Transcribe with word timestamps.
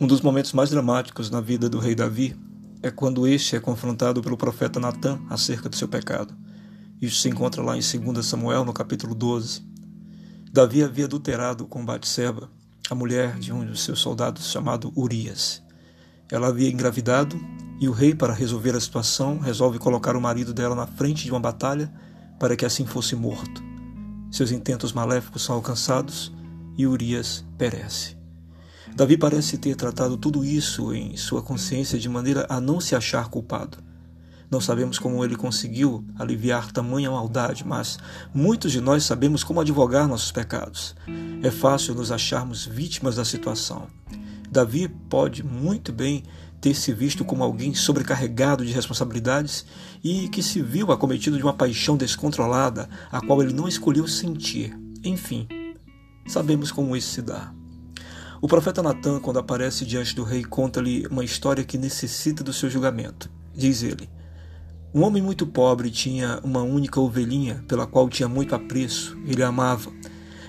Um 0.00 0.06
dos 0.06 0.20
momentos 0.20 0.52
mais 0.52 0.70
dramáticos 0.70 1.28
na 1.28 1.40
vida 1.40 1.68
do 1.68 1.80
rei 1.80 1.92
Davi 1.92 2.36
é 2.80 2.88
quando 2.88 3.26
este 3.26 3.56
é 3.56 3.60
confrontado 3.60 4.22
pelo 4.22 4.36
profeta 4.36 4.78
Natã 4.78 5.18
acerca 5.28 5.68
do 5.68 5.74
seu 5.74 5.88
pecado. 5.88 6.32
Isso 7.02 7.20
se 7.20 7.28
encontra 7.28 7.60
lá 7.60 7.76
em 7.76 7.80
2 7.80 8.24
Samuel, 8.24 8.64
no 8.64 8.72
capítulo 8.72 9.12
12. 9.12 9.60
Davi 10.52 10.84
havia 10.84 11.06
adulterado 11.06 11.66
com 11.66 11.84
Batseba, 11.84 12.48
a 12.88 12.94
mulher 12.94 13.40
de 13.40 13.52
um 13.52 13.66
dos 13.66 13.82
seus 13.82 13.98
soldados 13.98 14.48
chamado 14.52 14.92
Urias. 14.94 15.60
Ela 16.30 16.46
havia 16.46 16.70
engravidado 16.70 17.36
e 17.80 17.88
o 17.88 17.92
rei, 17.92 18.14
para 18.14 18.32
resolver 18.32 18.76
a 18.76 18.80
situação, 18.80 19.40
resolve 19.40 19.80
colocar 19.80 20.14
o 20.14 20.20
marido 20.20 20.54
dela 20.54 20.76
na 20.76 20.86
frente 20.86 21.24
de 21.24 21.32
uma 21.32 21.40
batalha 21.40 21.92
para 22.38 22.54
que 22.54 22.64
assim 22.64 22.86
fosse 22.86 23.16
morto. 23.16 23.60
Seus 24.30 24.52
intentos 24.52 24.92
maléficos 24.92 25.42
são 25.42 25.56
alcançados 25.56 26.32
e 26.76 26.86
Urias 26.86 27.44
perece. 27.58 28.17
Davi 28.94 29.16
parece 29.16 29.58
ter 29.58 29.76
tratado 29.76 30.16
tudo 30.16 30.44
isso 30.44 30.92
em 30.92 31.16
sua 31.16 31.42
consciência 31.42 31.98
de 31.98 32.08
maneira 32.08 32.46
a 32.48 32.60
não 32.60 32.80
se 32.80 32.94
achar 32.94 33.28
culpado. 33.28 33.78
Não 34.50 34.60
sabemos 34.60 34.98
como 34.98 35.22
ele 35.22 35.36
conseguiu 35.36 36.02
aliviar 36.18 36.72
tamanha 36.72 37.10
maldade, 37.10 37.66
mas 37.66 37.98
muitos 38.32 38.72
de 38.72 38.80
nós 38.80 39.04
sabemos 39.04 39.44
como 39.44 39.60
advogar 39.60 40.08
nossos 40.08 40.32
pecados. 40.32 40.96
É 41.42 41.50
fácil 41.50 41.94
nos 41.94 42.10
acharmos 42.10 42.64
vítimas 42.64 43.16
da 43.16 43.24
situação. 43.24 43.86
Davi 44.50 44.88
pode 44.88 45.44
muito 45.44 45.92
bem 45.92 46.24
ter 46.60 46.74
se 46.74 46.92
visto 46.92 47.24
como 47.24 47.44
alguém 47.44 47.74
sobrecarregado 47.74 48.64
de 48.64 48.72
responsabilidades 48.72 49.66
e 50.02 50.28
que 50.28 50.42
se 50.42 50.62
viu 50.62 50.90
acometido 50.90 51.36
de 51.36 51.42
uma 51.42 51.52
paixão 51.52 51.96
descontrolada, 51.96 52.88
a 53.12 53.20
qual 53.20 53.42
ele 53.42 53.52
não 53.52 53.68
escolheu 53.68 54.08
sentir. 54.08 54.76
Enfim, 55.04 55.46
sabemos 56.26 56.72
como 56.72 56.96
isso 56.96 57.12
se 57.12 57.22
dá. 57.22 57.52
O 58.40 58.46
profeta 58.46 58.80
Natan, 58.84 59.18
quando 59.18 59.40
aparece 59.40 59.84
diante 59.84 60.14
do 60.14 60.22
rei, 60.22 60.44
conta-lhe 60.44 61.04
uma 61.08 61.24
história 61.24 61.64
que 61.64 61.76
necessita 61.76 62.44
do 62.44 62.52
seu 62.52 62.70
julgamento. 62.70 63.28
Diz 63.52 63.82
ele: 63.82 64.08
Um 64.94 65.02
homem 65.02 65.20
muito 65.20 65.44
pobre 65.44 65.90
tinha 65.90 66.38
uma 66.44 66.62
única 66.62 67.00
ovelhinha, 67.00 67.64
pela 67.66 67.84
qual 67.84 68.08
tinha 68.08 68.28
muito 68.28 68.54
apreço, 68.54 69.18
ele 69.26 69.42
a 69.42 69.48
amava. 69.48 69.90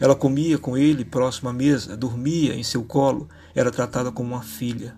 Ela 0.00 0.14
comia 0.14 0.56
com 0.56 0.78
ele 0.78 1.04
próximo 1.04 1.50
à 1.50 1.52
mesa, 1.52 1.94
dormia 1.94 2.54
em 2.54 2.62
seu 2.62 2.82
colo, 2.82 3.28
era 3.54 3.70
tratada 3.70 4.10
como 4.10 4.30
uma 4.30 4.42
filha. 4.42 4.96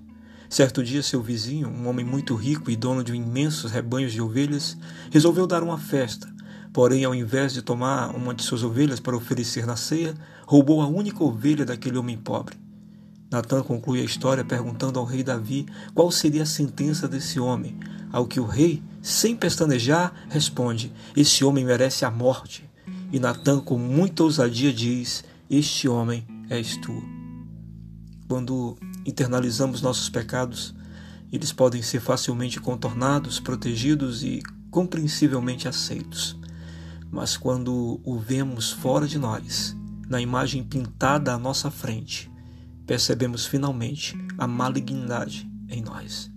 Certo 0.48 0.80
dia, 0.80 1.02
seu 1.02 1.20
vizinho, 1.20 1.68
um 1.68 1.88
homem 1.88 2.04
muito 2.04 2.36
rico 2.36 2.70
e 2.70 2.76
dono 2.76 3.02
de 3.02 3.12
imensos 3.12 3.72
rebanhos 3.72 4.12
de 4.12 4.22
ovelhas, 4.22 4.78
resolveu 5.10 5.44
dar 5.44 5.64
uma 5.64 5.76
festa. 5.76 6.32
Porém, 6.72 7.04
ao 7.04 7.16
invés 7.16 7.52
de 7.52 7.62
tomar 7.62 8.14
uma 8.14 8.32
de 8.32 8.44
suas 8.44 8.62
ovelhas 8.62 9.00
para 9.00 9.16
oferecer 9.16 9.66
na 9.66 9.74
ceia, 9.74 10.14
roubou 10.46 10.80
a 10.80 10.86
única 10.86 11.24
ovelha 11.24 11.64
daquele 11.64 11.98
homem 11.98 12.16
pobre. 12.16 12.65
Natan 13.30 13.62
conclui 13.62 14.00
a 14.00 14.04
história 14.04 14.44
perguntando 14.44 14.98
ao 14.98 15.04
rei 15.04 15.22
Davi 15.22 15.66
qual 15.94 16.10
seria 16.10 16.44
a 16.44 16.46
sentença 16.46 17.08
desse 17.08 17.40
homem, 17.40 17.76
ao 18.12 18.26
que 18.26 18.38
o 18.38 18.46
rei, 18.46 18.82
sem 19.02 19.34
pestanejar, 19.34 20.12
responde: 20.28 20.92
Esse 21.16 21.44
homem 21.44 21.64
merece 21.64 22.04
a 22.04 22.10
morte. 22.10 22.68
E 23.12 23.18
Natan, 23.18 23.60
com 23.60 23.78
muita 23.78 24.22
ousadia, 24.22 24.72
diz: 24.72 25.24
Este 25.50 25.88
homem 25.88 26.26
és 26.48 26.76
tu. 26.76 27.02
Quando 28.28 28.76
internalizamos 29.04 29.82
nossos 29.82 30.08
pecados, 30.08 30.74
eles 31.32 31.52
podem 31.52 31.82
ser 31.82 32.00
facilmente 32.00 32.60
contornados, 32.60 33.40
protegidos 33.40 34.22
e 34.22 34.42
compreensivelmente 34.70 35.68
aceitos. 35.68 36.38
Mas 37.10 37.36
quando 37.36 38.00
o 38.04 38.18
vemos 38.18 38.70
fora 38.70 39.06
de 39.06 39.18
nós, 39.18 39.76
na 40.08 40.20
imagem 40.20 40.62
pintada 40.62 41.32
à 41.32 41.38
nossa 41.38 41.70
frente, 41.70 42.30
percebemos 42.86 43.44
finalmente 43.44 44.16
a 44.38 44.46
malignidade 44.46 45.50
em 45.68 45.82
nós. 45.82 46.30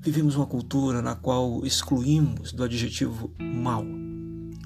Vivemos 0.00 0.36
uma 0.36 0.46
cultura 0.46 1.00
na 1.00 1.14
qual 1.14 1.64
excluímos 1.64 2.52
do 2.52 2.62
adjetivo 2.62 3.32
mal, 3.38 3.84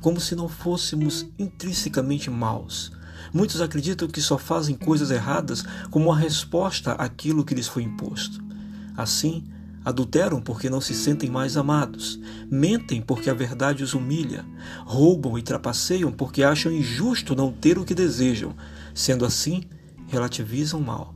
como 0.01 0.21
se 0.21 0.35
não 0.35 0.49
fôssemos 0.49 1.27
intrinsecamente 1.39 2.29
maus. 2.29 2.91
Muitos 3.33 3.61
acreditam 3.61 4.09
que 4.09 4.21
só 4.21 4.37
fazem 4.37 4.75
coisas 4.75 5.11
erradas 5.11 5.65
como 5.91 6.07
uma 6.07 6.19
resposta 6.19 6.93
àquilo 6.93 7.45
que 7.45 7.55
lhes 7.55 7.69
foi 7.69 7.85
imposto. 7.85 8.43
Assim, 8.97 9.45
adulteram 9.85 10.41
porque 10.41 10.69
não 10.69 10.81
se 10.81 10.93
sentem 10.93 11.31
mais 11.31 11.57
amados, 11.57 12.19
mentem 12.51 13.01
porque 13.01 13.31
a 13.31 13.35
verdade 13.35 13.85
os 13.85 13.95
humilha, 13.95 14.45
roubam 14.85 15.39
e 15.39 15.43
trapaceiam 15.43 16.11
porque 16.11 16.43
acham 16.43 16.73
injusto 16.73 17.37
não 17.37 17.53
ter 17.53 17.79
o 17.79 17.85
que 17.85 17.95
desejam. 17.95 18.57
Sendo 18.93 19.25
assim, 19.25 19.63
relativizam 20.09 20.81
o 20.81 20.85
mal. 20.85 21.15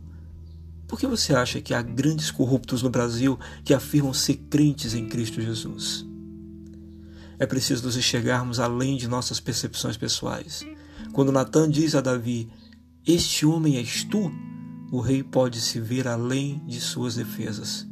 Por 0.87 1.01
que 1.01 1.07
você 1.07 1.35
acha 1.35 1.61
que 1.61 1.75
há 1.75 1.83
grandes 1.83 2.31
corruptos 2.31 2.83
no 2.83 2.91
Brasil 2.91 3.39
que 3.65 3.73
afirmam 3.75 4.13
ser 4.13 4.35
crentes 4.51 4.95
em 4.95 5.09
Cristo 5.09 5.41
Jesus? 5.41 6.07
É 7.39 7.47
preciso 7.47 7.85
nos 7.85 7.97
enxergarmos 7.97 8.61
além 8.61 8.97
de 8.97 9.09
nossas 9.09 9.41
percepções 9.41 9.97
pessoais. 9.97 10.65
Quando 11.13 11.33
Natan 11.33 11.69
diz 11.71 11.95
a 11.95 12.01
Davi: 12.01 12.49
Este 13.07 13.45
homem 13.45 13.79
és 13.79 14.05
tu, 14.05 14.31
o 14.93 15.01
rei 15.01 15.23
pode 15.23 15.61
se 15.61 15.81
ver 15.81 16.07
além 16.07 16.63
de 16.67 16.81
suas 16.81 17.15
defesas. 17.15 17.87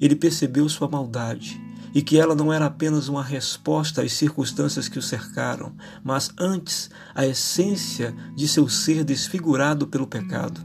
Ele 0.00 0.16
percebeu 0.16 0.68
sua 0.68 0.88
maldade 0.88 1.60
e 1.94 2.02
que 2.02 2.18
ela 2.18 2.34
não 2.34 2.52
era 2.52 2.66
apenas 2.66 3.08
uma 3.08 3.22
resposta 3.22 4.02
às 4.02 4.12
circunstâncias 4.12 4.88
que 4.88 4.98
o 4.98 5.02
cercaram, 5.02 5.74
mas 6.02 6.30
antes 6.38 6.90
a 7.14 7.26
essência 7.26 8.14
de 8.36 8.46
seu 8.46 8.68
ser 8.68 9.04
desfigurado 9.04 9.86
pelo 9.86 10.06
pecado. 10.06 10.60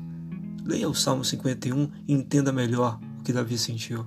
Leia 0.64 0.90
o 0.90 0.96
Salmo 0.96 1.24
51 1.24 1.92
e 2.08 2.14
entenda 2.14 2.52
melhor 2.52 3.00
o 3.20 3.24
que 3.24 3.34
Davi 3.34 3.58
sentiu. 3.58 4.06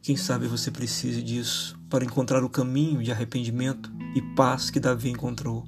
Quem 0.00 0.16
sabe 0.16 0.46
você 0.46 0.70
precise 0.70 1.22
disso 1.22 1.78
para 1.90 2.04
encontrar 2.04 2.44
o 2.44 2.48
caminho 2.48 3.02
de 3.02 3.10
arrependimento 3.10 3.92
e 4.14 4.22
paz 4.34 4.70
que 4.70 4.78
Davi 4.78 5.10
encontrou. 5.10 5.66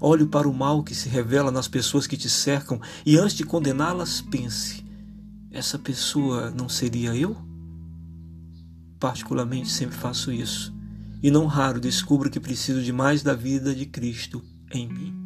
Olhe 0.00 0.26
para 0.26 0.48
o 0.48 0.54
mal 0.54 0.82
que 0.82 0.94
se 0.94 1.08
revela 1.08 1.50
nas 1.50 1.68
pessoas 1.68 2.06
que 2.06 2.16
te 2.16 2.28
cercam 2.28 2.80
e 3.04 3.16
antes 3.16 3.36
de 3.36 3.44
condená-las, 3.44 4.20
pense: 4.20 4.84
essa 5.50 5.78
pessoa 5.78 6.50
não 6.50 6.68
seria 6.68 7.14
eu? 7.14 7.36
Particularmente 8.98 9.68
sempre 9.70 9.96
faço 9.96 10.32
isso, 10.32 10.74
e 11.22 11.30
não 11.30 11.46
raro 11.46 11.80
descubro 11.80 12.30
que 12.30 12.40
preciso 12.40 12.82
de 12.82 12.92
mais 12.92 13.22
da 13.22 13.34
vida 13.34 13.74
de 13.74 13.86
Cristo 13.86 14.42
em 14.72 14.88
mim. 14.88 15.25